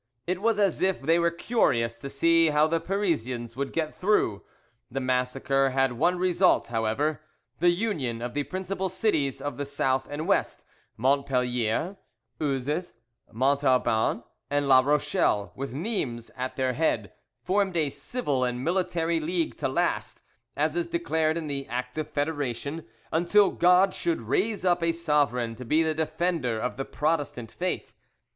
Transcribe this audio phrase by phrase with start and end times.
[0.25, 4.41] It was as if they were curious to see how the Parisians would get through.
[4.89, 7.21] The massacre had one result, however,
[7.59, 10.65] the union of the principal cities of the South and West:
[10.97, 11.97] Montpellier,
[12.39, 12.93] Uzes,
[13.31, 17.13] Montauban, and La Rochelle, with Nimes at their head,
[17.43, 20.23] formed a civil and military league to last,
[20.57, 25.53] as is declared in the Act of Federation, until God should raise up a sovereign
[25.57, 27.93] to be the defender of the Protestant faith.